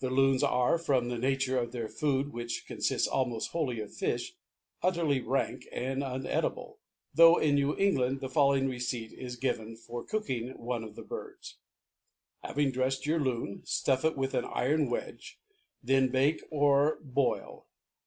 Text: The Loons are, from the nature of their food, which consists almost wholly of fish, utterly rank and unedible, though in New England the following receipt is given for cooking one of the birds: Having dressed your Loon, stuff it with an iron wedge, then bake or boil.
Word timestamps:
The 0.00 0.10
Loons 0.10 0.42
are, 0.42 0.76
from 0.76 1.08
the 1.08 1.16
nature 1.16 1.56
of 1.58 1.72
their 1.72 1.88
food, 1.88 2.34
which 2.34 2.66
consists 2.66 3.08
almost 3.08 3.52
wholly 3.52 3.80
of 3.80 3.94
fish, 3.94 4.34
utterly 4.82 5.22
rank 5.22 5.66
and 5.72 6.02
unedible, 6.02 6.80
though 7.14 7.38
in 7.38 7.54
New 7.54 7.74
England 7.78 8.20
the 8.20 8.28
following 8.28 8.68
receipt 8.68 9.14
is 9.14 9.36
given 9.36 9.74
for 9.78 10.04
cooking 10.04 10.50
one 10.58 10.84
of 10.84 10.96
the 10.96 11.02
birds: 11.02 11.56
Having 12.42 12.72
dressed 12.72 13.06
your 13.06 13.20
Loon, 13.20 13.62
stuff 13.64 14.04
it 14.04 14.18
with 14.18 14.34
an 14.34 14.44
iron 14.44 14.90
wedge, 14.90 15.40
then 15.82 16.08
bake 16.10 16.44
or 16.50 16.98
boil. 17.02 17.66